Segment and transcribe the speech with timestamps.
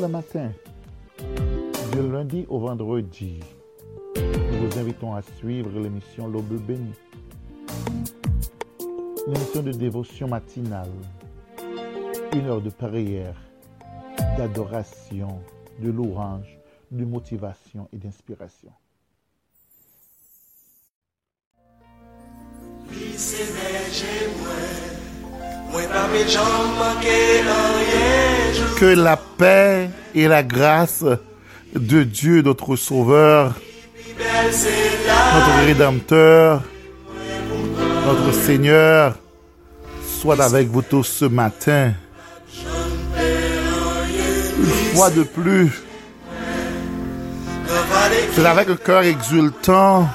[0.00, 0.50] le matin,
[1.92, 3.40] du lundi au vendredi,
[4.16, 6.94] nous vous invitons à suivre l'émission L'Aube bénie.
[9.26, 10.88] Une émission de dévotion matinale,
[12.34, 13.36] une heure de prière,
[14.38, 15.40] d'adoration,
[15.80, 16.58] de louange,
[16.90, 18.72] de motivation et d'inspiration.
[28.78, 31.04] Que la paix et la grâce
[31.74, 33.54] de Dieu, notre Sauveur,
[34.18, 36.62] notre Rédempteur,
[38.06, 39.14] notre Seigneur,
[40.20, 41.92] soit avec vous tous ce matin.
[44.58, 45.70] Une fois de plus,
[48.34, 50.08] c'est avec un cœur exultant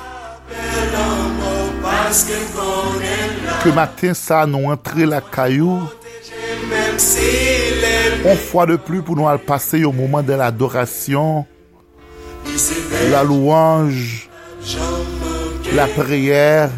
[3.71, 5.81] matin ça nous entrer la caillou.
[8.25, 11.45] Une fois de plus pour nous passer au moment de l'adoration,
[13.11, 14.29] la louange,
[15.73, 16.69] la prière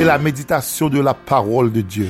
[0.00, 2.08] et la méditation de la parole de Dieu.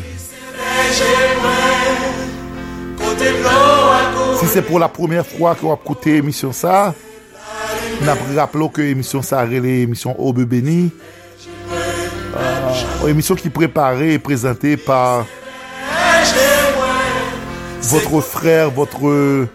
[4.40, 6.94] Si c'est pour la première fois que vous écoutez l'émission ça,
[8.02, 10.90] nous rappelons que l'émission ça est l'émission Aube Béni.
[13.08, 15.26] Émission qui est préparée et présentée par
[17.82, 19.46] votre frère, votre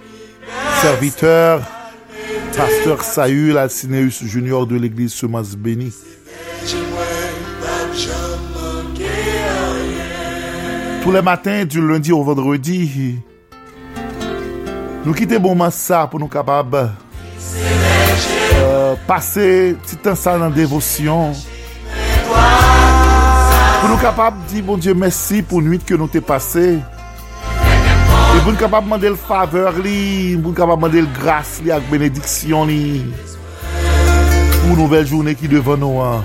[0.81, 1.61] serviteur,
[2.55, 5.93] pasteur Saül Alcineus Junior de l'église Semence Béni.
[11.03, 13.19] Tous les matins, du lundi au vendredi,
[15.03, 16.91] nous quittons bon ça pour nous capables
[18.55, 21.33] euh, passer petit temps ça dans dévotion.
[23.81, 26.77] Pou nou kapab di bon Diyo mersi pou nwit ke nou te pase.
[26.77, 31.73] E pou nou kapab mande l faveur li, pou nou kapab mande l grase li
[31.73, 33.01] ak benediksyon li.
[34.59, 36.21] Pou nouvel jounen ki devan nou an.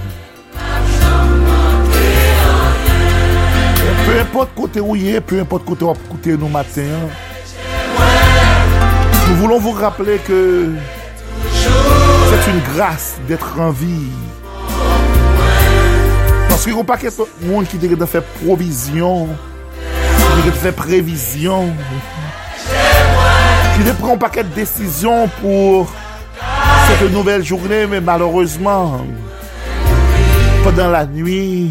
[4.05, 7.09] Pe import kote ou ye, pe import kote ou ap koute nou maten.
[9.27, 10.69] Nou voulons vous rappeler que
[11.57, 14.13] c'est une grâce d'être en vie.
[16.57, 17.07] Parce qu'il n'y a pas que
[17.43, 19.29] monde qui de faire provision,
[20.43, 21.71] qui de faire prévision,
[23.75, 25.93] qui prend un paquet de décisions pour
[26.89, 29.05] cette nouvelle journée, mais malheureusement,
[30.65, 31.71] pendant la nuit,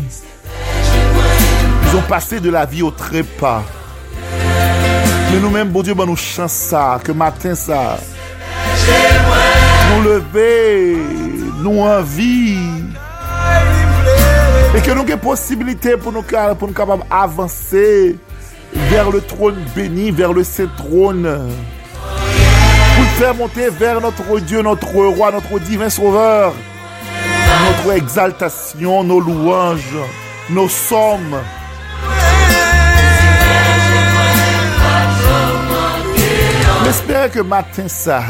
[1.88, 3.64] ils ont passé de la vie au trépas.
[5.32, 7.98] Mais nous-mêmes, bon Dieu, ben nous chance ça, que matin ça,
[9.96, 10.98] nous lever,
[11.64, 12.60] nous envie,
[14.76, 18.18] et que nous avons possibilité pour nous, pour nous capables d'avancer
[18.74, 21.50] vers le trône béni, vers le saint trône.
[22.96, 26.54] Pour faire monter vers notre Dieu, notre roi, notre divin sauveur.
[27.68, 29.98] Notre exaltation, nos louanges,
[30.50, 31.38] nos sommes.
[36.84, 38.22] J'espère que matin ça,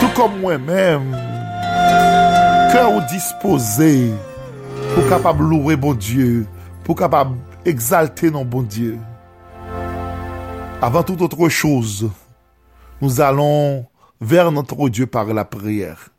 [0.00, 1.16] tout comme moi-même,
[2.72, 4.12] cœur disposé,
[4.94, 6.46] pour capable louer bon Dieu,
[6.84, 8.98] pour capable exalter nos bon Dieu.
[10.80, 12.10] Avant toute autre chose,
[13.00, 13.86] nous allons
[14.20, 16.10] vers notre Dieu par la prière.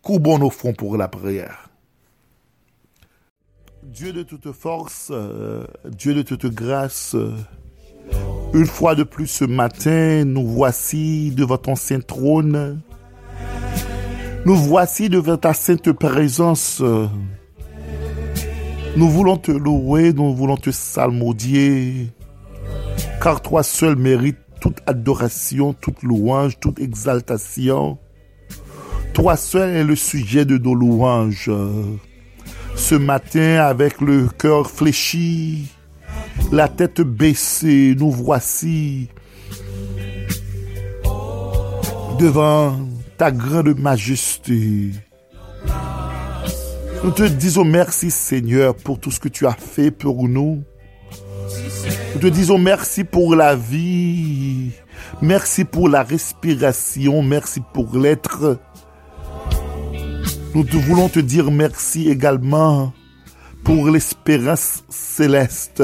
[0.00, 1.70] Courbons nos fronts pour la prière.
[3.82, 7.16] Dieu de toute force, euh, Dieu de toute grâce,
[8.54, 12.80] une fois de plus ce matin, nous voici devant ton saint trône.
[14.46, 16.80] Nous voici devant ta sainte présence.
[18.94, 22.10] Nous voulons te louer, nous voulons te salmodier,
[23.22, 27.98] car toi seul mérites toute adoration, toute louange, toute exaltation.
[29.14, 31.50] Toi seul es le sujet de nos louanges.
[32.76, 35.72] Ce matin, avec le cœur fléchi,
[36.52, 39.08] la tête baissée, nous voici
[42.18, 42.78] devant
[43.16, 44.90] ta grande majesté.
[47.04, 50.62] Nous te disons merci Seigneur pour tout ce que tu as fait pour nous.
[52.14, 54.70] Nous te disons merci pour la vie.
[55.20, 57.22] Merci pour la respiration.
[57.22, 58.58] Merci pour l'être.
[60.54, 62.92] Nous te voulons te dire merci également
[63.64, 65.82] pour l'espérance céleste.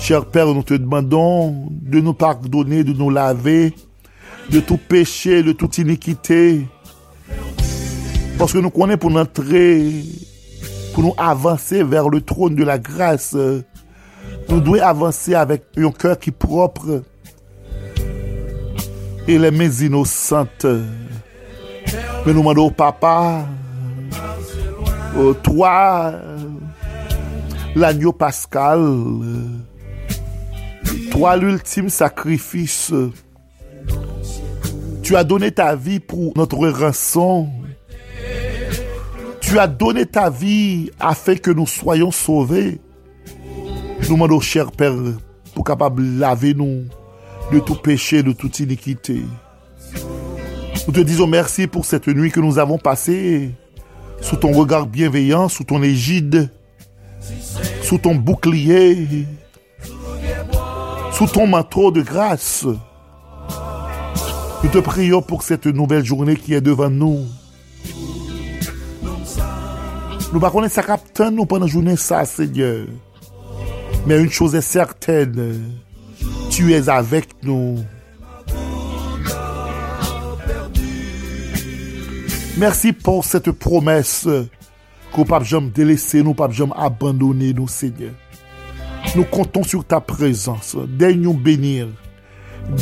[0.00, 3.74] Cher Père, nous te demandons de nous pardonner, de nous laver
[4.50, 6.66] de tout péché, de toute iniquité.
[8.38, 10.04] Parce que nous connaissons pour entrer,
[10.94, 13.36] pour nous avancer vers le trône de la grâce.
[14.48, 17.02] Nous devons avancer avec un cœur qui est propre,
[19.26, 20.64] et les mains innocentes.
[22.24, 23.44] Mais nous demandons au papa,
[25.42, 26.12] toi,
[27.74, 28.80] l'agneau pascal,
[31.10, 32.92] toi l'ultime sacrifice,
[35.02, 37.48] tu as donné ta vie pour notre rançon.
[39.48, 42.82] Tu as donné ta vie afin que nous soyons sauvés.
[44.02, 44.92] Nous demandons, cher Père,
[45.54, 46.84] pour capable laver nous
[47.50, 49.22] de tout péché, de toute iniquité.
[50.86, 53.54] Nous te disons merci pour cette nuit que nous avons passée
[54.20, 56.50] sous ton regard bienveillant, sous ton égide,
[57.80, 59.26] sous ton bouclier,
[61.12, 62.66] sous ton manteau de grâce.
[64.62, 67.24] Nous te prions pour cette nouvelle journée qui est devant nous.
[70.32, 70.82] Nous ne connaissons
[71.14, 72.86] pas nous pendant la journée, ça, Seigneur.
[74.06, 75.62] Mais une chose est certaine,
[76.50, 77.78] tu es avec nous.
[82.58, 84.28] Merci pour cette promesse
[85.14, 88.12] que pas jamais délaisser nous, pas jamais abandonner nous, Seigneur.
[89.16, 90.76] Nous comptons sur ta présence.
[90.88, 91.88] Daigne nous bénir.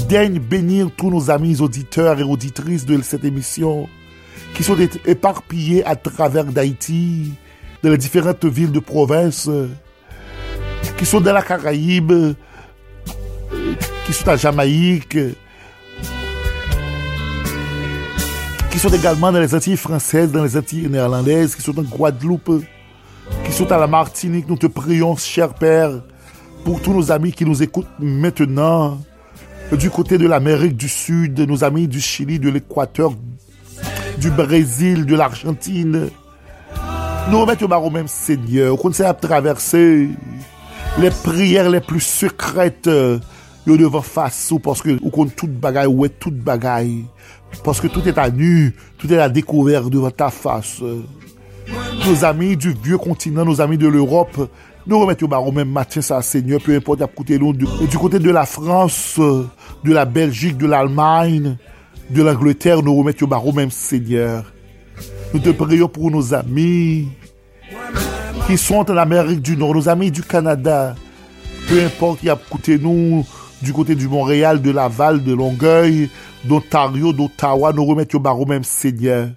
[0.09, 3.89] Daigne bénir tous nos amis auditeurs et auditrices de cette émission
[4.55, 7.33] qui sont éparpillés à travers d'Haïti,
[7.83, 9.50] dans les différentes villes de province,
[10.97, 12.12] qui sont dans la Caraïbe,
[14.06, 15.19] qui sont à Jamaïque,
[18.71, 22.62] qui sont également dans les Antilles françaises, dans les Antilles néerlandaises, qui sont en Guadeloupe,
[23.44, 24.49] qui sont à la Martinique.
[24.49, 26.03] Nous te prions, cher Père,
[26.65, 28.99] pour tous nos amis qui nous écoutent maintenant,
[29.73, 33.12] du côté de l'Amérique du Sud, nos amis du Chili, de l'Équateur,
[34.19, 36.09] du Brésil, de l'Argentine.
[37.31, 40.09] Nous remettons au même Seigneur, qu'on sait à traverser
[40.99, 42.89] les prières les plus secrètes,
[43.67, 47.05] yo devant face parce que ou toute bagaille ou toute bagaille
[47.65, 50.83] parce que tout est à nu, tout est à découvert devant ta face.
[52.07, 54.49] Nos amis du vieux continent, nos amis de l'Europe,
[54.87, 58.31] nous remettons au même matin ça, Seigneur, peu importe à côté du, du côté de
[58.31, 61.57] la France, de la Belgique, de l'Allemagne,
[62.11, 64.53] de l'Angleterre, nous remettions au même Seigneur.
[65.35, 67.08] Nous te prions pour nos amis
[68.47, 70.94] qui sont en Amérique du Nord, nos amis du Canada.
[71.69, 73.26] Peu importe qui a écouté nous
[73.62, 76.08] du côté du Montréal, de Laval, de Longueuil,
[76.44, 79.29] d'Ontario, d'Ottawa, nous remettions au même Seigneur.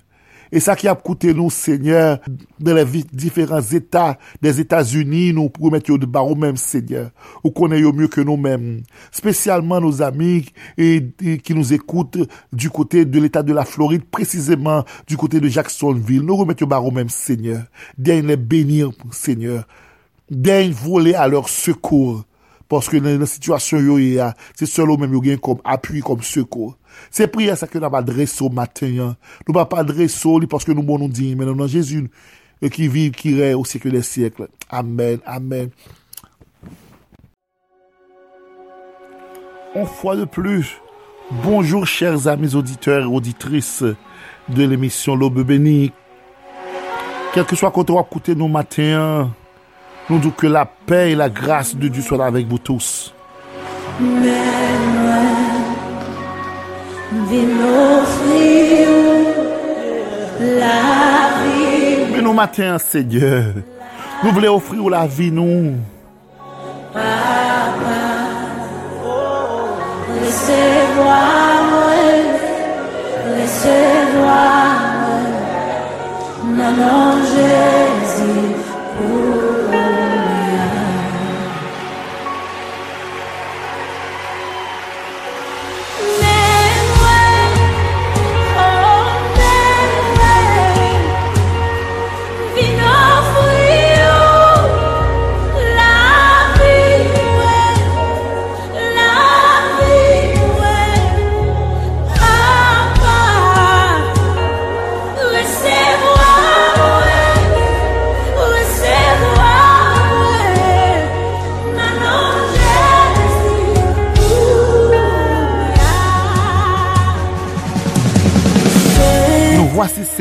[0.51, 2.19] Et ça qui a coûté nous, Seigneur,
[2.59, 7.11] dans les différents États des États-Unis, nous remettons au barreau même Seigneur.
[7.43, 8.81] Ou connaissons mieux que nous-mêmes.
[9.11, 10.45] Spécialement nos amis
[10.77, 11.03] et,
[11.43, 12.17] qui nous écoutent
[12.51, 16.21] du côté de l'État de la Floride, précisément du côté de Jacksonville.
[16.21, 17.63] Nous remettons au barreau même Seigneur.
[17.97, 19.65] Daigne les bénir, Seigneur.
[20.29, 21.15] Daigne voler
[22.69, 23.79] Parce que dans la situation
[24.55, 26.77] c'est seulement même qui comme appui, comme secours.
[27.09, 28.95] C'est prière ça que nous adressé au matin.
[28.99, 29.15] Hein.
[29.47, 32.09] Nous pas adresser parce que nous bon nous dire, mais non, Jésus
[32.63, 34.47] euh, qui vit, qui règne au siècle des siècles.
[34.69, 35.69] Amen, amen.
[39.75, 40.77] Une fois de plus,
[41.43, 43.83] bonjour chers amis auditeurs et auditrices
[44.49, 45.91] de l'émission L'Aube bénie.
[47.33, 49.31] Quel que soit quand on va écouter nos matins,
[50.09, 53.13] nous disons que la paix et la grâce de Dieu soient avec vous tous.
[53.99, 54.29] Mais
[62.21, 63.53] nous matin, Seigneur,
[64.23, 65.75] nous voulons offrir la vie, nous.
[70.21, 71.17] Laissez-moi,
[73.37, 74.79] laissez-moi.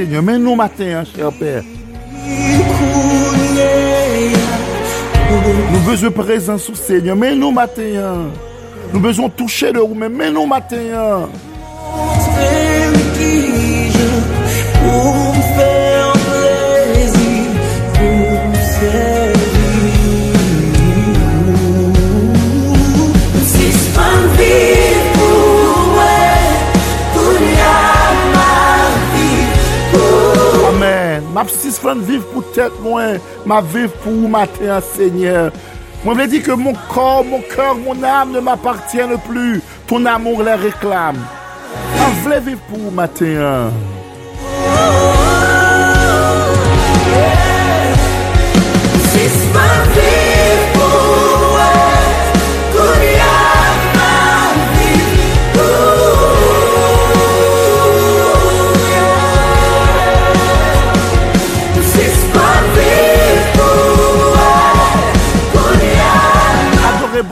[0.09, 0.23] Seigneur.
[0.23, 1.63] Mais nous matin, cher Père.
[5.73, 7.15] Nous besoin présence, Seigneur.
[7.15, 8.31] Mais nous matin.
[8.93, 11.29] Nous besoin toucher de vous, mais nous matin.
[18.81, 19.28] si
[31.47, 33.03] je veux vivre pour tête, moi,
[33.47, 35.53] ma vivre pour matin, Seigneur.
[36.05, 39.61] Moi, je dis que mon corps, mon cœur, mon âme ne m'appartiennent plus.
[39.87, 41.19] Ton amour les réclame.
[41.97, 43.71] Je veux vivre pour matin.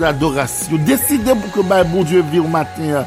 [0.10, 3.04] adorasyon, deside pou ke bay bon Diyo vir maten ya.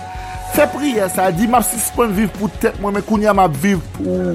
[0.55, 4.35] Fè priye sa, di map sispan viv pou tèt mwen, mwen konya map viv pou...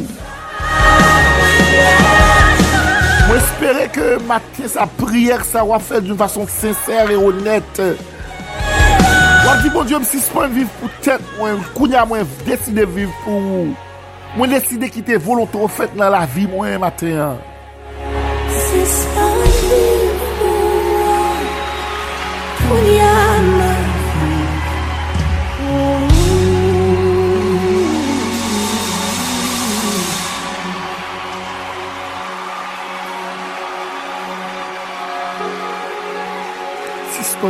[3.24, 7.82] Mwen espere ke maten sa priye sa wap fè d'youn fason sensèr e honèt.
[9.44, 13.72] Wap di bon Diyo mwen sispan viv pou tèt mwen, konya mwen deside viv pou...
[14.34, 17.38] Mwen deside ki te volontou fèt nan la vi mwen maten.
[18.50, 19.33] Sispan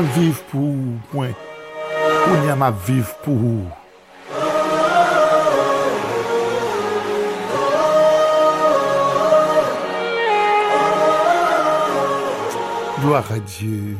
[0.01, 0.75] vive pour
[1.11, 1.31] point.
[2.27, 3.37] On y a ma vive pour
[13.01, 13.97] Gloire à Dieu.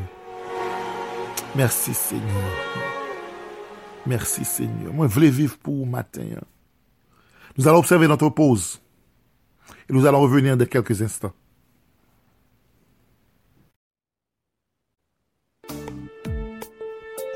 [1.55, 2.23] Merci Seigneur.
[4.05, 4.93] Merci Seigneur.
[4.93, 6.25] Moi, je voulais vivre pour matin.
[7.57, 8.81] Nous allons observer notre pause.
[9.89, 11.33] Et nous allons revenir dans quelques instants.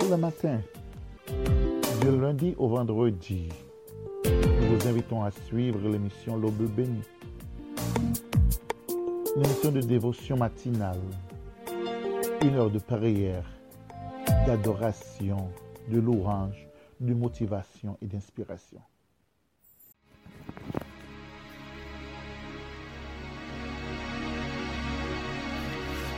[0.10, 0.62] le matin,
[2.02, 3.50] de lundi au vendredi.
[4.26, 7.02] Nous vous invitons à suivre l'émission L'Aube béni,
[9.36, 11.00] l'émission de dévotion matinale,
[12.42, 13.44] une heure de prière,
[14.46, 15.50] d'adoration,
[15.90, 16.68] de louange,
[17.02, 18.82] de motivation et d'inspiration.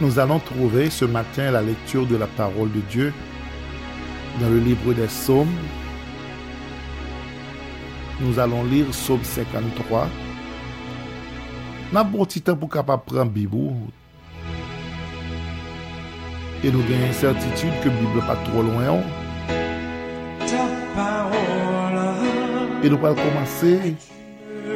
[0.01, 3.13] Nous allons trouver ce matin la lecture de la parole de Dieu
[4.39, 5.55] dans le livre des psaumes.
[8.21, 10.07] Nous allons lire psaume 53.
[11.93, 13.73] N'a bon petit temps pour capable prendre Bible.
[16.63, 19.01] Et nous avons une certitude que la Bible n'est pas trop loin.
[22.83, 23.95] Et nous allons commencer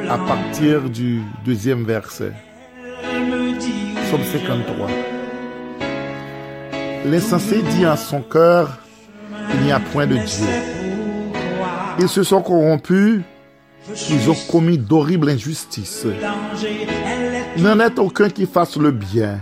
[0.08, 2.32] à partir du deuxième verset.
[4.06, 4.88] Psaume 53.
[7.06, 8.78] L'insensé dit en son cœur,
[9.64, 10.46] n'y a point de Dieu.
[11.98, 13.22] Ils se sont corrompus,
[14.10, 16.06] ils ont commis d'horribles injustices.
[17.56, 19.40] Il n'en est aucun qui fasse le bien.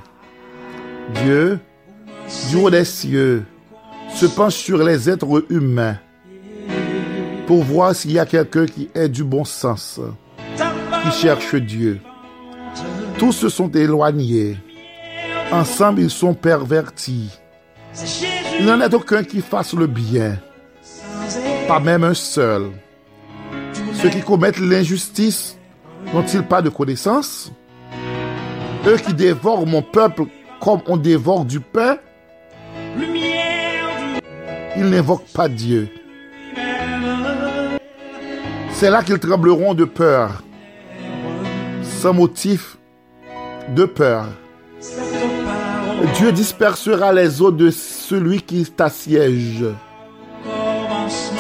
[1.23, 1.59] Dieu,
[2.51, 3.45] du haut des cieux,
[4.15, 5.97] se penche sur les êtres humains
[7.47, 10.01] pour voir s'il y a quelqu'un qui ait du bon sens,
[11.03, 12.01] qui cherche Dieu.
[13.19, 14.57] Tous se sont éloignés.
[15.51, 17.31] Ensemble, ils sont pervertis.
[18.59, 20.39] Il n'en est aucun qui fasse le bien.
[21.69, 22.71] Pas même un seul.
[23.95, 25.57] Ceux qui commettent l'injustice
[26.13, 27.53] n'ont-ils pas de connaissance
[28.87, 30.25] Eux qui dévorent mon peuple
[30.61, 31.99] comme on dévore du pain,
[34.77, 35.89] ils n'invoquent pas Dieu.
[38.71, 40.43] C'est là qu'ils trembleront de peur,
[41.83, 42.77] sans motif
[43.75, 44.27] de peur.
[46.17, 47.71] Dieu dispersera les eaux de
[48.03, 49.65] celui qui t'assiège.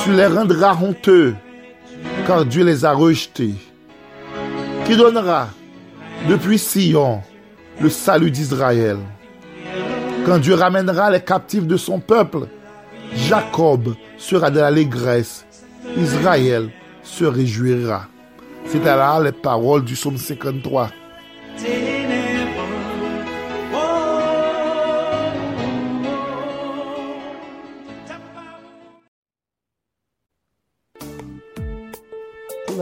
[0.02, 1.34] Tu les rendras honteux,
[2.26, 3.54] car Dieu les a rejetés.
[4.84, 5.48] Qui donnera
[6.28, 7.22] depuis Sion
[7.80, 8.98] le salut d'Israël?
[10.24, 12.46] Quand Dieu ramènera les captifs de son peuple,
[13.14, 15.44] Jacob sera de l'allégresse,
[15.96, 16.70] Israël
[17.02, 18.06] se réjouira.
[18.66, 20.90] C'est là les paroles du psaume 53.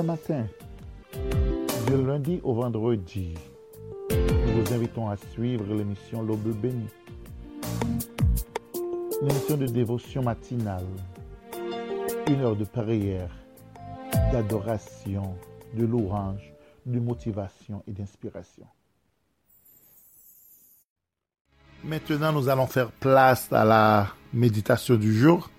[0.01, 0.47] Le matin,
[1.87, 3.35] du lundi au vendredi,
[4.11, 6.89] nous vous invitons à suivre l'émission L'Aube bénie.
[9.21, 10.87] L'émission de dévotion matinale.
[12.29, 13.31] Une heure de prière,
[14.33, 15.35] d'adoration,
[15.75, 16.51] de louange,
[16.87, 18.67] de motivation et d'inspiration.
[21.85, 25.51] Maintenant, nous allons faire place à la méditation du jour.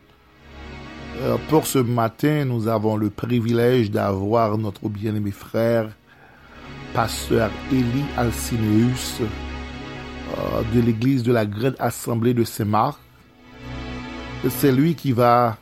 [1.21, 5.89] Euh, pour ce matin, nous avons le privilège d'avoir notre bien-aimé frère,
[6.95, 12.97] pasteur Élie Alcineus, euh, de l'église de la Grande Assemblée de Saint-Marc.
[14.49, 15.57] C'est lui qui va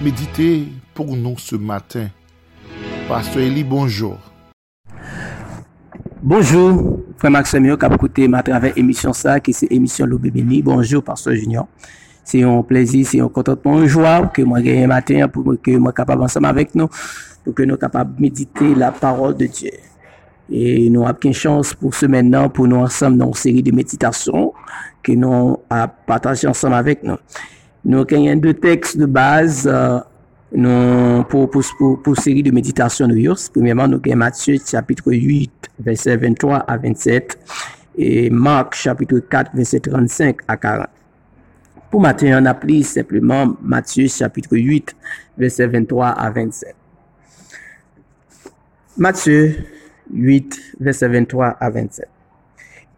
[0.00, 2.08] méditer pour nous ce matin.
[3.08, 4.18] Pasteur Élie, bonjour.
[6.22, 10.62] Bonjour, frère Maxime, qui a écouté ma travers émission ça, qui c'est émission L'Aube Béni.
[10.62, 11.68] Bonjour, pasteur Junior.
[12.24, 15.92] C'est un plaisir, c'est un contentement, une joie que moi gagne matin pour que moi
[15.92, 16.88] capable ensemble avec nous,
[17.44, 19.70] pour que nous capables méditer la parole de Dieu.
[20.50, 23.72] Et nous avons une chance pour ce maintenant, pour nous ensemble dans une série de
[23.72, 24.52] méditations
[25.02, 27.16] que nous avons partagé ensemble avec nous.
[27.84, 29.98] Nous avons deux textes de base euh,
[30.52, 33.06] nous, pour, pour, pour, pour, série de méditations.
[33.06, 37.38] Nous, premièrement, nous avons Matthieu chapitre 8, verset 23 à 27
[37.98, 40.86] et Marc chapitre 4, verset 35 à 40.
[41.94, 44.96] Pour matin, on appelle simplement Matthieu chapitre 8,
[45.38, 46.74] verset 23 à 27.
[48.96, 49.64] Matthieu
[50.12, 52.08] 8, verset 23 à 27.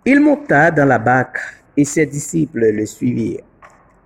[0.06, 1.36] Il monta dans la barque
[1.76, 3.42] et ses disciples le suivirent.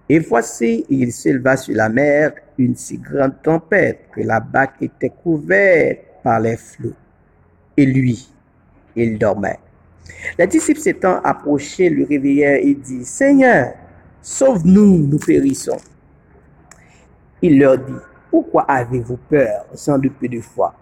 [0.09, 5.13] Et voici, il s'éleva sur la mer une si grande tempête que la barque était
[5.23, 6.97] couverte par les flots.
[7.77, 8.29] Et lui,
[8.97, 9.61] il dormait.
[10.37, 13.75] Les disciples s'étant approchés le réveillèrent et dit, Seigneur,
[14.23, 15.79] Sauve-nous, nous périssons.
[17.43, 17.93] Il leur dit,
[18.31, 20.75] pourquoi avez-vous peur sans de peu de foi?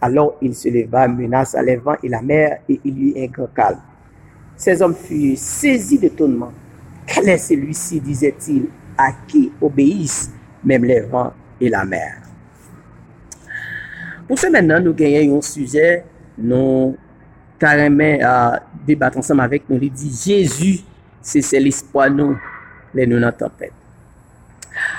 [0.00, 3.26] Alors il se leva, menaça les vents et la mer, et il y eut un
[3.26, 3.80] grand calme.
[4.56, 6.52] Ces hommes furent saisis d'étonnement.
[7.04, 10.30] Quel est celui-ci, disait-il, à qui obéissent
[10.62, 12.22] même les vents et la mer?
[14.28, 16.04] Pour ce maintenant, nous gagnons un sujet,
[16.36, 16.96] nous
[17.58, 19.78] carrément à débattre ensemble avec nous.
[19.80, 20.80] Il dit, Jésus,
[21.20, 22.36] c'est l'espoir nous
[22.96, 23.74] lè nou nan tempèd.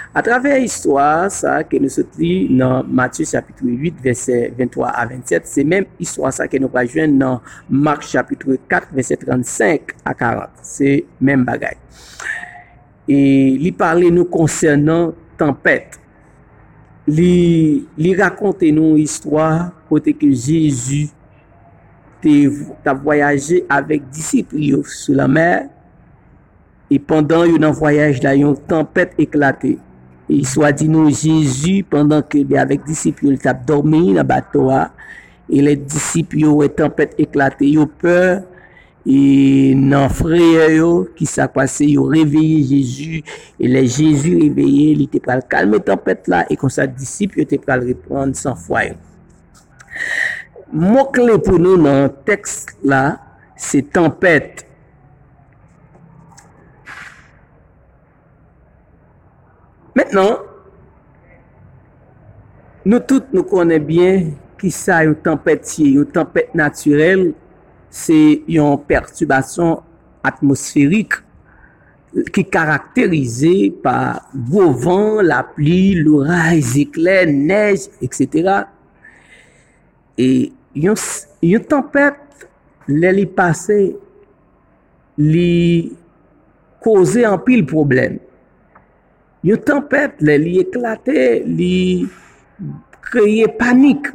[0.09, 5.45] A travè histwa sa ke nou sotri nan Matthew chapitre 8 verset 23 a 27,
[5.45, 7.37] se menm histwa sa ke nou prajwen nan
[7.69, 11.77] Mark chapitre 4 verset 35 a 40, se menm bagay.
[13.09, 13.19] E
[13.61, 15.95] li parle nou konsernan tempèd.
[17.09, 21.07] Li, li rakonte nou histwa kote ke Jezu
[22.21, 22.33] te,
[22.85, 25.69] ta voyaje avèk disipli yo sou la mèr
[26.89, 29.75] E pandan yon an voyaj la, yon tempet eklate.
[30.29, 34.25] E swa di nou, Jezu, pandan ke li avek disip yo, li tap dormi nan
[34.29, 34.87] bato a,
[35.49, 37.69] e le disip yo, e tempet eklate.
[37.69, 38.41] Yo peur,
[39.05, 43.21] e nan freye yo, ki sa pase, yo reveye Jezu,
[43.57, 47.45] e le Jezu reveye, li te pral kalme tempet la, e kon sa disip yo
[47.49, 48.97] te pral reprande san fwayo.
[50.69, 53.19] Mokle pou nou nan tekst la,
[53.57, 54.65] se tempet,
[60.09, 60.39] Mètnen,
[62.89, 67.27] nou tout nou konen bien ki sa yon tempètye, yon tempèt naturel,
[67.93, 68.17] se
[68.49, 69.83] yon perturbasyon
[70.25, 71.19] atmosfèrik
[72.33, 78.65] ki karakterize pa gwo van, la pli, l'oray, zikle, nej, etc.
[80.17, 80.97] E yon,
[81.45, 82.47] yon tempèt,
[82.89, 83.77] lè li pase,
[85.21, 85.53] li
[86.81, 88.25] koze an pil probleme.
[89.47, 91.75] Yon tempèt lè li eklate, li
[93.07, 94.09] kreye panik.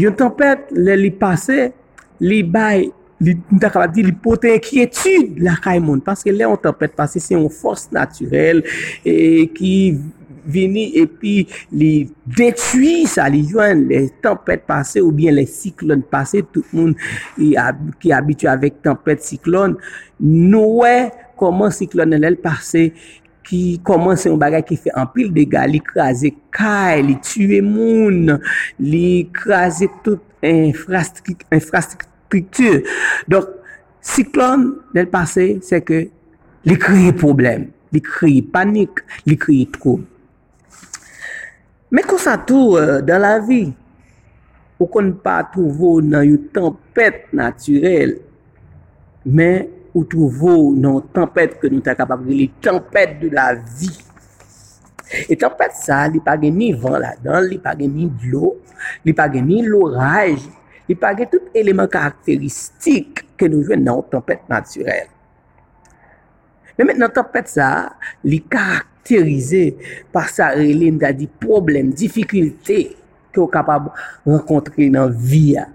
[0.00, 1.68] Yon tempèt lè li pase,
[2.24, 2.86] li bay,
[3.20, 6.00] li, di, li pote enkyetude la kay moun.
[6.04, 8.64] Paske lè yon tempèt pase, se yon fos naturel
[9.04, 9.74] e, ki
[10.50, 11.42] vini epi
[11.76, 11.92] li
[12.24, 13.84] detui sa li jwen.
[13.90, 16.96] Le tempèt pase ou bien le siklon pase, tout moun
[17.36, 19.76] ki abitu avèk tempèt siklon,
[20.20, 22.90] nouè koman siklon nan lèl pase
[23.46, 28.36] ki koman se yon bagay ki fe anpil dega, li krasi kaj, li tue moun,
[28.84, 32.80] li krasi tout infrastruktur.
[33.30, 33.50] Donk,
[34.04, 36.04] siklon lèl pase, se ke
[36.68, 40.04] li kreye problem, li kreye panik, li kreye troub.
[41.90, 43.64] Men kon sa tou euh, dan la vi,
[44.80, 48.14] ou kon pa touvo nan yon tempèt naturel,
[49.26, 53.90] men ou trouvo nan tempèd ke nou ta kapab li tempèd de la vi.
[55.26, 58.54] E tempèd sa, li pa gen ni van la dan, li pa gen ni dlo,
[59.06, 60.36] li pa gen ni loraj,
[60.86, 65.10] li pa gen tout eleman karakteristik ke nou jwen nan tempèd naturel.
[66.78, 67.66] Men men nan tempèd sa,
[68.22, 69.66] li karakterize
[70.14, 72.78] par sa relin da di problem, difikilte
[73.34, 73.90] ke ou kapab
[74.26, 75.66] renkontre nan vi ya.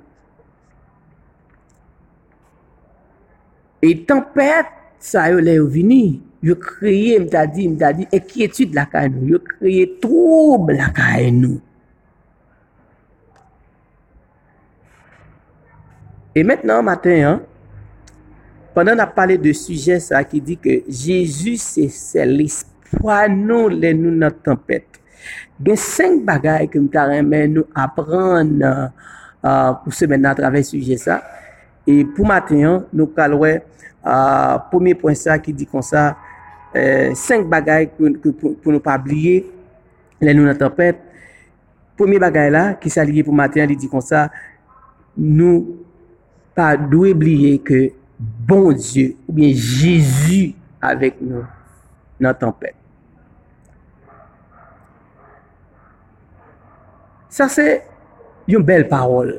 [3.86, 4.71] E tempèd
[5.04, 9.36] sa yo le yo vini, yo kreye mta di, mta di, enkyetude la ka nou,
[9.36, 11.60] yo kreye troub la ka nou.
[16.36, 17.43] E mètnen matin, hein,
[18.76, 23.93] pandan ap pale de suje sa ki di ke Jezus se se l'espoi nou le
[23.95, 25.00] nou nan tempèd.
[25.63, 28.89] Gen senk bagay ke mta remen nou apran uh,
[29.80, 31.21] pou semen nan travè suje sa.
[31.86, 33.60] E pou matenyan, nou kalwe
[34.02, 36.15] uh, pwemye pwen sa ki di kon sa
[36.74, 39.43] e, 5 uh, bagay pou nou pa bliye
[40.17, 40.98] lè nou nan tempèt.
[41.95, 44.26] Pwemye bagay la ki sa liye pou matenyan li di kon sa
[45.15, 45.78] nou
[46.58, 47.86] pa dwe bliye ke
[48.17, 51.45] bon Diyo ou bien Jésus avèk nou
[52.17, 52.74] nan tempèt.
[57.30, 57.67] Sa se
[58.50, 59.36] yon bel parol.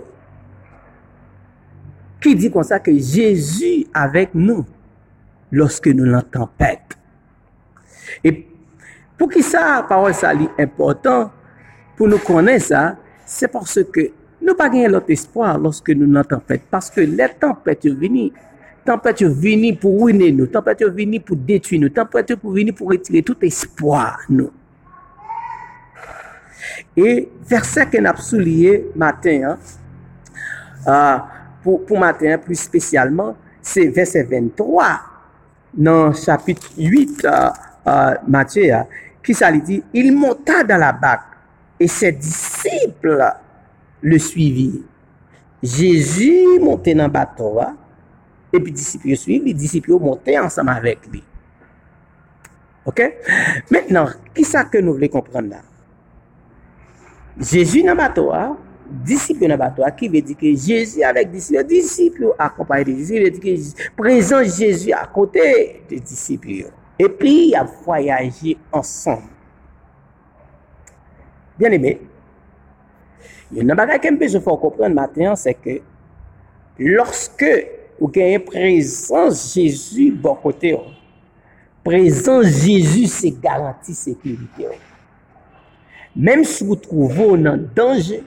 [2.26, 4.66] Qui dit comme ça que Jésus avec nous
[5.52, 6.98] lorsque nous la tempête.
[8.24, 8.48] Et
[9.16, 11.30] pour qui ça, parole ça est important,
[11.96, 14.10] pour nous connaître ça, c'est parce que
[14.42, 16.62] nous pas gagner l'autre espoir lorsque nous la tempête.
[16.68, 18.32] Parce que les tempêtes viennent
[18.84, 23.22] tempête venir pour ruiner nous, tempête venir pour détruire nous, tempête pour venir pour retirer
[23.22, 24.50] tout espoir nous.
[26.96, 29.58] Et verset qu'on a souligné matin,
[30.88, 31.24] hein,
[31.66, 35.00] pour, pour matin plus spécialement, c'est verset 23
[35.74, 37.50] dans chapitre 8 euh,
[37.88, 38.86] euh, Matthieu, hein,
[39.20, 41.34] qui ça dit, il monta dans la barque
[41.80, 43.20] et ses disciples
[44.00, 44.84] le suivirent.
[45.60, 47.76] Jésus montait dans le bateau, hein,
[48.52, 51.24] et puis les disciples suivent, les disciples montent ensemble avec lui.
[52.84, 53.12] OK?
[53.72, 55.62] Maintenant, qui ça que nous voulons comprendre là?
[57.40, 57.98] Jésus dans le
[59.06, 63.30] disipyo nan batwa ki ve di ke Jezu avèk disipyo, disipyo akompaye de Jezu, ve
[63.34, 63.54] di ke
[63.98, 65.46] prezant Jezu akote
[65.90, 66.72] de disipyo.
[66.98, 69.24] E pi ya voyaje ansan.
[71.56, 71.96] Bien eme,
[73.52, 75.80] yon nan bagay kempe je fò kompren maten, se ke
[76.80, 77.52] lorske
[78.00, 80.82] ou genye prezans Jezu bon kote yo,
[81.86, 84.76] prezans Jezu se garanti sekurite yo.
[86.16, 88.22] Mem sou trouvo nan danje,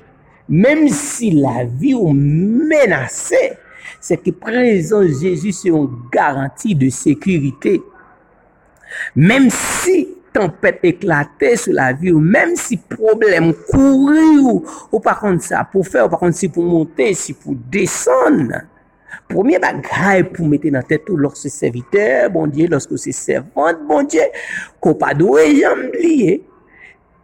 [0.50, 3.54] même si la vie est menacée,
[4.02, 7.82] c'est que présence Jésus, c'est une garantie de sécurité.
[9.16, 15.20] Même si tempête éclatait sur la vie, ou même si problème courait, ou, ou par
[15.20, 18.62] contre ça, pour faire, ou par contre si pour monter, si pour descendre,
[19.28, 24.04] premier bagage pour mettre dans la tête lorsque serviteur, bon Dieu, lorsque c'est servante, bon
[24.04, 24.22] Dieu,
[24.80, 26.44] qu'on pas doué, j'aime lié.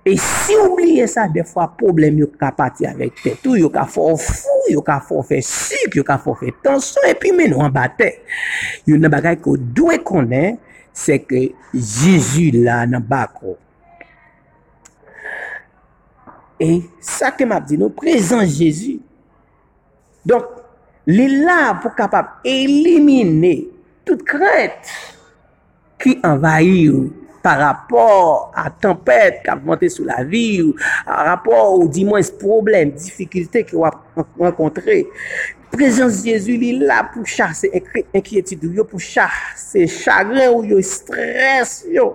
[0.05, 4.67] E si oubliye sa, defwa problem yo ka pati avèk tetou, yo ka fò fou,
[4.69, 8.11] yo ka fò fè sik, yo ka fò fè tansyon, epi menon an batè.
[8.85, 10.43] Yo nan bagay ko dwe konè,
[10.93, 13.55] se ke Jezu la nan bako.
[16.61, 16.69] E
[17.01, 18.99] sa ke map di nou, prezant Jezu.
[20.21, 20.53] Donk,
[21.09, 23.55] li la pou kapap elimine
[24.05, 24.93] tout kret
[26.01, 27.09] ki envayi ou
[27.45, 30.73] par rapport a tempèd kap monte sou la vi ou
[31.05, 33.99] a rapport ou di mwens problem, difikilte ki wap
[34.41, 35.03] renkontre.
[35.75, 41.83] Prezans Jezu li la pou chase enkyetid ou yo, pou chase chagren ou yo, stres
[41.91, 42.13] yo.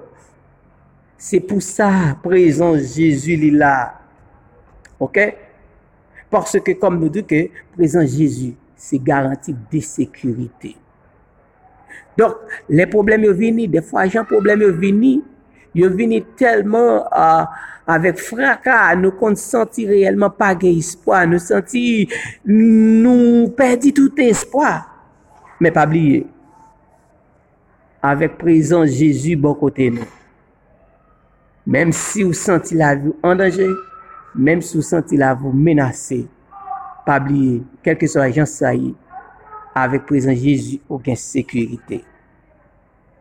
[1.20, 3.74] Se pou sa prezans Jezu li la.
[4.98, 5.22] Ok?
[6.32, 10.74] Parce ke kom nou di ke prezans Jezu se garanti de sekurite.
[12.18, 15.18] Donk, le problem yo vini, defwa jan problem yo vini,
[15.76, 17.46] yo vini telman uh,
[17.90, 22.06] avek fraka, nou kon senti reyelman pa ge ispwa, nou senti
[22.44, 24.80] nou perdi tout espwa.
[25.60, 26.24] Men pa bliye,
[28.04, 30.08] avek prezon Jezu bon kote nou.
[31.70, 33.68] Mem si ou senti la vou an danje,
[34.34, 36.24] mem si ou senti la vou menase,
[37.06, 38.94] pa bliye, kelke so ajan sa yi,
[39.76, 42.00] avèk prezant Jésus ou gen sekurite.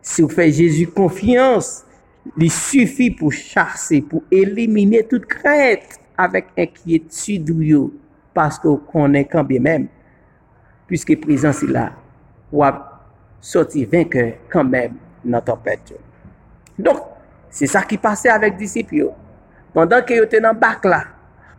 [0.02, 1.82] Si ou fè Jésus konfians,
[2.36, 7.84] li sufi pou chase, pou elimine tout kret avèk enkyetude yo,
[8.36, 9.86] paske ou konen kanbyen mèm,
[10.90, 11.90] pwiske prezant si la,
[12.52, 12.82] wap
[13.44, 16.02] soti venkè kanbèm nan tempèd yo.
[16.80, 17.06] Donk,
[17.52, 19.12] se sa ki pase avèk disip yo.
[19.74, 21.04] Pendan ke yo te nan bak la,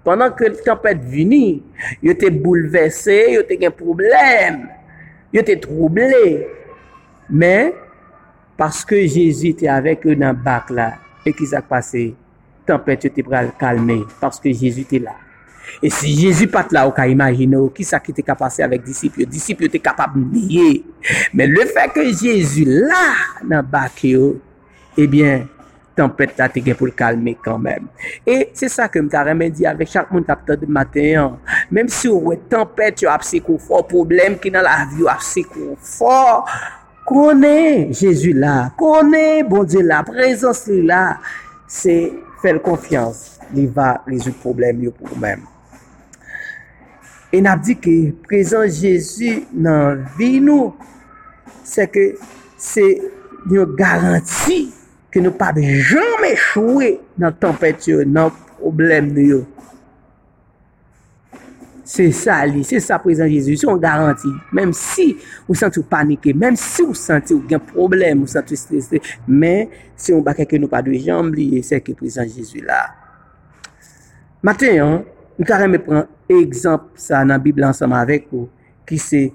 [0.02, 1.62] Pendan ke tempèd vini,
[2.02, 4.66] yo te bouleverse, yo te gen probleme,
[5.34, 6.26] yo te troublè.
[7.32, 7.72] Men,
[8.60, 10.91] paske Jezi te avek yo nan bak la,
[11.24, 12.10] e ki sak pase,
[12.67, 15.15] tempèt yo te pral kalme, paske Jezi te la.
[15.80, 18.84] E si Jezi pat la, ou ka imagine ou ki sa ki te kapase avek
[18.84, 20.82] disipyo, disipyo te kapab niye.
[21.38, 23.08] Men le fek ke Jezi la
[23.48, 24.36] nan bak yo,
[25.00, 25.61] ebyen, eh
[25.98, 27.88] tempèt la te gen pou l kalme kanmèm.
[28.28, 31.38] E se sa ke m ta remen di avèk chak moun tap ta de maten.
[31.74, 35.04] Mèm si ou wè tempèt yo ap se kou fò, problem ki nan la vi
[35.04, 36.42] yo ap se kou fò,
[37.08, 41.04] konè Jésus la, konè bon Dieu la, prezons li la,
[41.68, 41.96] se
[42.42, 45.44] fèl konfians, li va rezout problem yo pou mèm.
[47.32, 50.74] E nap di ki prezons Jésus nan vi nou,
[51.68, 52.12] se ke
[52.60, 52.84] se
[53.52, 54.66] yon garanti
[55.12, 59.41] ke nou pa jom echouwe nan tempet yo, nan problem nou yo.
[61.91, 64.30] Se sa li, se sa prezant Jezu, se yon garanti.
[64.56, 65.10] Mem si
[65.43, 69.02] ou santi ou panike, mem si ou santi ou gen problem, ou santi ou stresse,
[69.28, 69.67] men
[70.00, 72.80] se yon bakè ke nou pa dwe jamb li, se ke prezant Jezu la.
[74.45, 74.95] Maten yon,
[75.36, 78.47] nou karem me pren ekzamp sa nan Bibla ansama avek ou,
[78.88, 79.26] ki se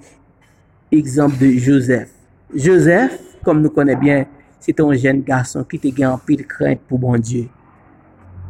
[0.95, 2.15] ekzamp de Joseph.
[2.55, 4.25] Joseph, kom nou konen bien,
[4.67, 7.47] se ton jen gason ki te gen anpil krent pou bon Diyo.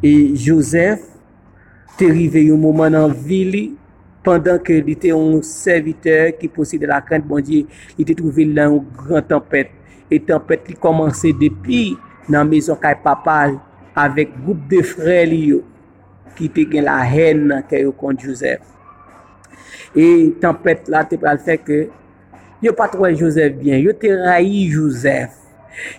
[0.00, 1.04] E Joseph
[2.00, 3.68] te rive yon mouman nan vili
[4.24, 8.48] pandan ke li te yon serviteur ki poside la krent bon Diyo, li te trouve
[8.48, 9.74] lan yon gran tempet.
[10.08, 11.90] E tempet li komanse depi
[12.32, 13.58] nan mezon kay papal
[13.96, 15.62] avek goup de fre li yo
[16.36, 18.64] ki te gen la hen nan kè yo kont Joseph.
[19.96, 21.86] E tempet la te pral fè ke
[22.64, 25.45] yo patrouè Joseph bien, yo te rayi Joseph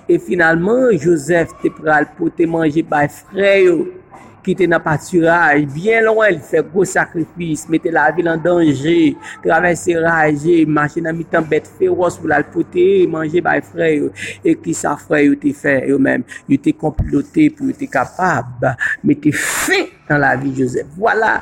[0.09, 3.85] E finalman, Joseph te pral pou te manje bay freyo
[4.47, 8.95] ki te nan paturaj, bien louen li fe gwo sakrifis, mette la vil an danje,
[9.43, 14.75] travesse raje, manche nan mitan bet feroz pou la lpote, manje bay freyo, e ki
[14.77, 18.69] sa freyo te fe yo men, yo te komplote pou yo te kapab,
[19.03, 20.95] mette fe nan la vil Joseph.
[20.95, 21.41] Voilà.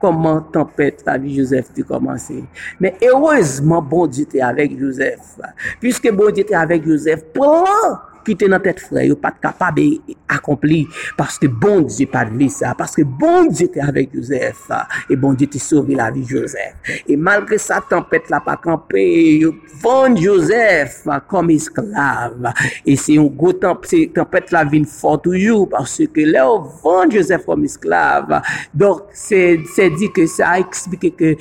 [0.00, 2.44] Comment tempête la vie Joseph a commencé.
[2.80, 5.38] Mais heureusement, bon Dieu était avec Joseph.
[5.80, 9.78] Puisque bon Dieu était avec Joseph, prends ki kite nan tèt frè, yo pat kapab
[9.80, 9.88] e
[10.30, 10.84] akompli,
[11.18, 14.66] paske bon Diyo pat vli sa, paske bon Diyo te avek Josef,
[15.10, 19.02] e bon Diyo te sovi la vi Josef, e malgre sa tempèt la pa kampe,
[19.40, 19.52] yo
[19.82, 22.50] vande Josef kom esklav,
[22.84, 27.46] e se yon go tempèt la vin fort ou yo, paske le yo vande Josef
[27.48, 28.36] kom esklav,
[28.76, 29.58] donk se,
[29.96, 31.34] di ke sa eksplike ke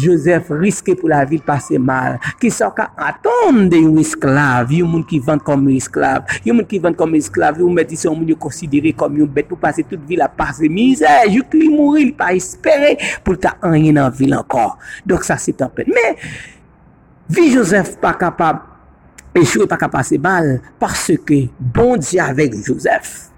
[0.00, 5.06] Josef riske pou la vil pase mal, ki sa ka atonde yon esklav, yon moun
[5.06, 6.26] ki vande kom kom esklav.
[6.46, 9.18] Yon moun ki vende kom esklav, yon moun meti se yon moun yon konsidere kom
[9.20, 11.10] yon bet pou pase tout vil a pase mizè.
[11.30, 14.76] Yon li mouri, li pa espere pou ta anye nan vil ankor.
[15.06, 15.90] Dok sa se tan pen.
[15.94, 16.18] Men,
[17.30, 18.66] vi Joseph pa kapab,
[19.30, 23.29] e chou pa kapab se bal, parce ke bon di avek Joseph.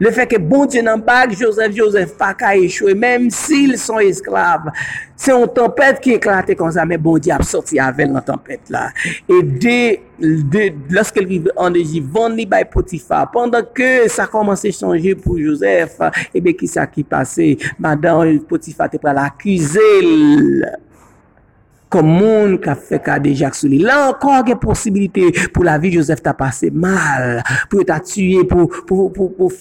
[0.00, 3.98] Le fait que bon Dieu n'en pas Joseph, Joseph pas qu'à échouer, même s'ils sont
[3.98, 4.70] esclaves.
[5.16, 8.70] C'est une tempête qui éclate comme ça, mais bon Dieu a sorti avec la tempête
[8.70, 8.90] là.
[9.28, 14.72] Et dès, dès lorsqu'elle arrive en Égypte, vendue by Potiphar, pendant que ça commençait à
[14.72, 15.98] changer pour Joseph,
[16.32, 17.56] et bien, qui ça qui passait?
[17.78, 19.80] Madame Potiphar était prête à l'accuser
[21.88, 23.78] comme monde qui a fait cas de Jacques Souli.
[23.78, 27.98] Là encore, il y a possibilité pour la vie Joseph t'a passé mal, pour t'a
[27.98, 29.52] tué, pour, pour, pour, pour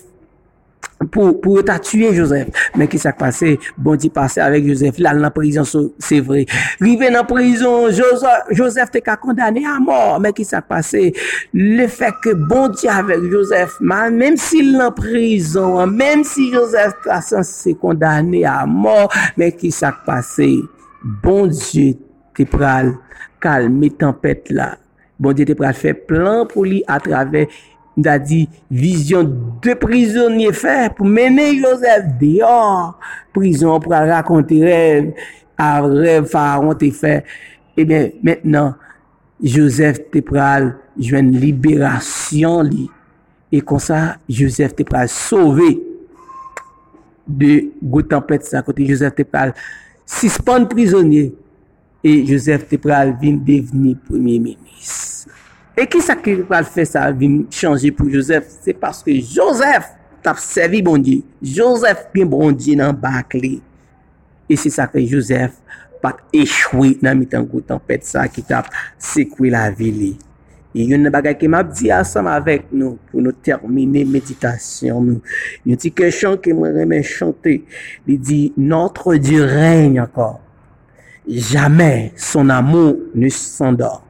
[1.11, 2.49] pou, pou ta tue Joseph.
[2.77, 6.45] Men ki sak pase, bon di pase avek Joseph, lal nan prizon se vre.
[6.81, 10.17] Rive nan prizon, Joseph te ka kondane a mor.
[10.23, 11.09] Men ki sak pase,
[11.53, 17.07] le fek bon di avek Joseph, men si nan prizon, men si Joseph
[17.47, 20.49] se kondane a mor, men ki sak pase,
[21.23, 21.91] bon di
[22.37, 22.95] te pral
[23.43, 24.73] kalme tempet la.
[25.17, 27.47] Bon di te pral fe plan pou li atrave
[27.97, 29.29] da di vizyon
[29.63, 32.93] de prizonye fè pou mène Joseph deyon.
[33.35, 35.11] Prizon pou a rakonte rev,
[35.57, 37.19] a rev faron te fè.
[37.77, 38.75] E bè, mètenan,
[39.41, 42.87] Joseph te pral jwen liberasyon li.
[43.53, 45.73] E kon sa, Joseph te pral sove
[47.27, 48.85] de Goutanpet sa kote.
[48.87, 49.53] Joseph te pral
[50.07, 51.29] sispon prizonye.
[52.05, 55.16] E Joseph te pral vin deveni premier menis.
[55.77, 58.49] E ki sa ki pral fè sa vin chanje pou Joseph?
[58.65, 59.91] Se paske Joseph
[60.25, 61.19] tap servi bondi.
[61.37, 63.59] Joseph bin bondi nan bak li.
[64.49, 65.59] E se sa ki Joseph
[66.01, 70.09] pat echwi nan mitan goutan pet sa ki tap sekwi la vi li.
[70.73, 75.11] E yon nan bagay ke map di asam ah, avek nou pou nou termine meditasyon
[75.11, 75.21] nou.
[75.61, 77.59] Yon ti ke chan ki mwen remen chante.
[78.09, 80.39] Li di, notre di reyn akor.
[81.27, 84.06] Jamen son amou nou s'endor.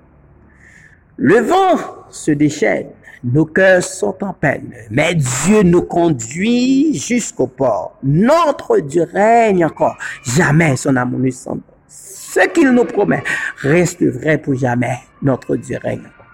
[1.18, 2.90] Le vent se déchaîne,
[3.24, 7.98] nos cœurs sont en peine, mais Dieu nous conduit jusqu'au port.
[8.04, 13.24] Notre Dieu règne encore, jamais son amour ne s'en Ce qu'il nous promet
[13.58, 15.00] reste vrai pour jamais.
[15.24, 16.28] Notre Dieu règne encore.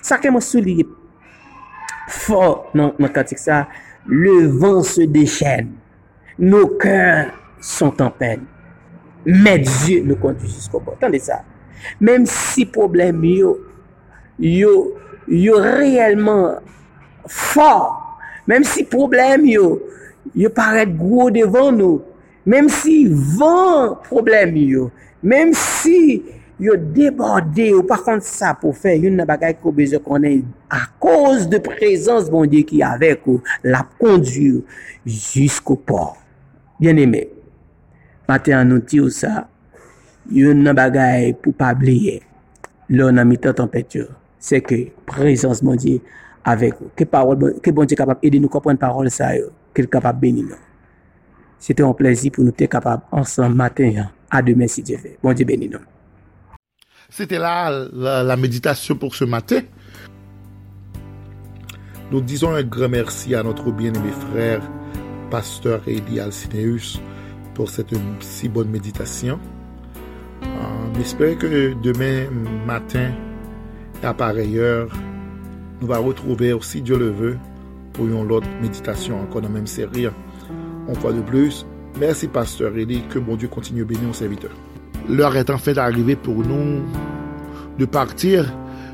[0.00, 0.84] Ça que moi souligne
[2.08, 3.68] fort dans le ça,
[4.06, 5.72] le vent se déchaîne,
[6.38, 7.26] nos cœurs
[7.60, 8.44] sont en peine,
[9.26, 10.94] mais Dieu nous conduit jusqu'au port.
[10.94, 11.42] Attendez ça.
[12.00, 13.58] Même si problème yo,
[14.40, 14.96] yo,
[15.28, 16.64] yo reyelman
[17.28, 17.94] for,
[18.48, 19.76] menm si problem yo,
[20.34, 22.00] yo paret gro devan nou,
[22.48, 23.04] menm si
[23.36, 24.88] van problem yo,
[25.20, 26.22] menm si
[26.60, 30.84] yo deborde ou par kont sa pou fe, yon nan bagay ko beze konen, a
[31.00, 34.60] koz de prezans bon diye ki avek ou, la kondu
[35.04, 36.18] jisko por.
[36.80, 37.24] Bien eme,
[38.28, 39.46] mate anouti ou sa,
[40.28, 42.18] yon nan bagay pou pa bliye,
[42.92, 44.10] lò nan mitan tempetyo.
[44.40, 44.46] Yo.
[44.50, 45.98] Se ke prezans moun di
[46.48, 46.90] avek ou.
[46.96, 49.52] Ke bon di kapap edi nou kompren parol sa yo.
[49.76, 50.58] Ke kapap beni nou.
[51.60, 54.00] Se te an plezi pou nou te kapap ansan maten.
[54.32, 55.18] A demen si di ve.
[55.20, 55.84] Bon di beni nou.
[57.12, 57.68] Se te la
[58.24, 59.68] la meditasyon pou se maten.
[62.10, 64.64] Nou dizon un gran mersi a notre bien eme frèr
[65.30, 66.96] Pasteur Edi Alcineus
[67.54, 69.38] pou sete si bon meditasyon.
[70.96, 71.50] M'espere ke
[71.84, 73.14] demen maten
[74.00, 74.88] A par ayer,
[75.76, 77.34] nou va retroube osi Diyo le ve
[77.92, 80.06] pou yon lot meditasyon ankon nan menm seri.
[80.88, 81.66] On fwa de plus,
[82.00, 84.54] mersi pasteur Eli, ke bon Diyo kontinu beni yon serviteur.
[85.04, 86.80] L'or et en fèd fait arrivé pou nou
[87.76, 88.48] de partir.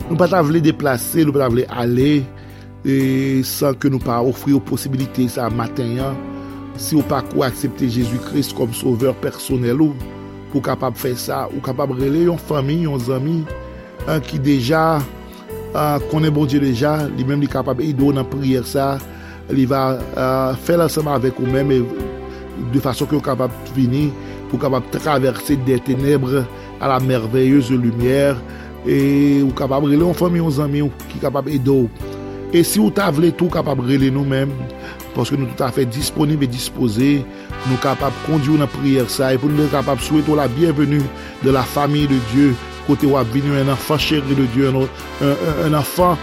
[0.09, 2.25] Nou pata vle deplase, nou pata vle ale,
[3.47, 6.19] san ke nou pa ofri ou posibilite sa matenyan,
[6.83, 9.95] si ou pa kou aksepte Jésus-Christ kom sauveur personel ou,
[10.51, 13.45] pou kapab fè sa, ou kapab rele yon fami, yon zami,
[14.07, 14.83] uh, ki deja
[15.77, 18.97] uh, konen bon Diyo deja, li menm li kapab idou nan priyer sa,
[19.53, 21.73] li va uh, fè lansama avèk ou menm
[22.73, 24.09] de fason ki ou kapab vini,
[24.53, 26.45] ou kapab traverse de tenebre
[26.81, 28.39] a la merveyeuse lumièr,
[28.87, 31.91] e ou kapab rele ou fòm yon zanmi ou ki kapab idou.
[32.55, 34.55] E si ou ta vle tou kapab rele nou menm,
[35.17, 37.17] poske nou tout afe disponib e dispose,
[37.67, 41.03] nou kapab kondi ou nan priyer sa, e pou nou kapab soueto la bienvenu
[41.43, 42.55] de la fami de Diyo
[42.87, 44.87] kote wap vini un anfan cheri de Diyo,
[45.67, 46.17] un anfan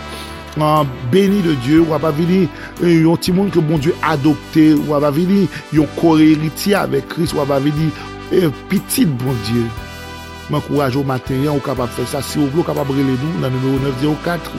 [1.12, 2.48] beni de Diyo, wap avini
[2.82, 7.92] yon timoun ke bon Diyo adopte, wap avini yon kore eriti avek Kris, wap avini
[8.34, 9.68] e pitit bon Diyo.
[10.50, 13.54] Mwen kouraj ou materyen ou kapap fè sa, si ou vlo kapap rele nou nan
[13.56, 14.52] numero 904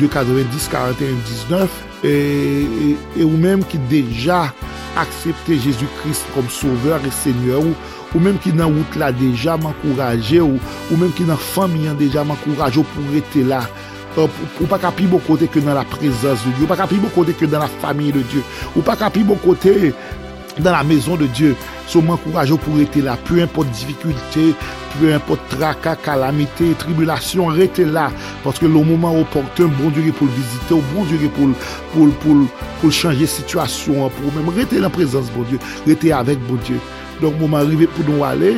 [0.00, 4.52] 290 41 19 E, e, e ou menm ki deja
[4.98, 7.74] aksepte Jezou Krist kom sauveur e seigneur ou,
[8.12, 10.60] ou menm ki nan wout la deja mankouraje ou,
[10.92, 13.64] ou menm ki nan famiyan deja mankouraje ou pou rete la,
[14.14, 16.78] euh, ou, ou pa kapi bo kote ke nan la prezans de Diyo, ou pa
[16.78, 18.46] kapi bo kote ke nan la famiye de Diyo,
[18.76, 19.90] ou pa kapi bo kote
[20.62, 21.56] nan la mezon de Diyo.
[21.88, 23.16] Sou mwen kourajè ou pou rete la.
[23.28, 24.50] Peu importe difikultè.
[24.98, 28.08] Peu importe traka, kalamite, tribulasyon, rete la.
[28.44, 34.08] Paske lo mouman oportun, bon dieu pou l'vizite, ou bon dieu pou l'chanje situasyon.
[34.18, 35.62] Pou mèm rete la prezans, bon dieu.
[35.88, 36.80] Rete avèk, bon dieu.
[37.22, 38.54] Donk mouman rive pou nou ale.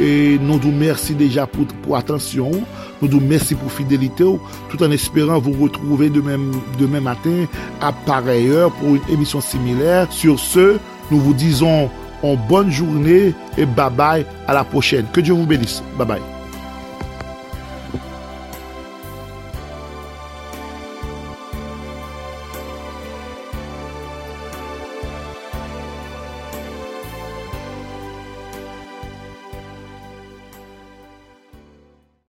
[0.00, 2.62] E nou dou mersi deja pou atensyon.
[3.00, 4.40] Nou dou mersi pou fidelite ou.
[4.70, 7.44] Tout an esperan vou retrouve demè matin
[7.84, 10.08] a pareyeur pou une emisyon similèr.
[10.10, 10.78] Sur se,
[11.10, 11.90] nou vou dizon...
[12.22, 15.06] En bonne journée et bye bye à la prochaine.
[15.12, 15.82] Que Dieu vous bénisse.
[15.96, 16.39] Bye bye.